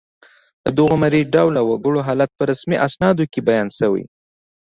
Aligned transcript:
د 0.63 0.65
دغو 0.77 0.95
مري 1.03 1.21
ډوله 1.33 1.61
وګړو 1.69 1.99
حالت 2.07 2.29
په 2.35 2.43
رسمي 2.51 2.77
اسنادو 2.87 3.23
کې 3.31 3.39
بیان 3.47 3.67
شوی 3.79 4.03